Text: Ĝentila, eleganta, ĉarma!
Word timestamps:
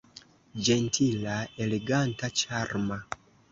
Ĝentila, 0.69 1.35
eleganta, 1.67 2.33
ĉarma! 2.43 3.01